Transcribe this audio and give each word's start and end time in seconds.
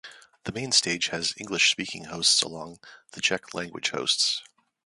The 0.45 0.51
main 0.51 0.71
stage 0.71 1.09
has 1.09 1.35
English-speaking 1.37 2.05
hosts 2.05 2.41
alongside 2.41 2.83
the 3.11 3.21
Czech 3.21 3.53
language 3.53 3.91
hosts. 3.91 4.41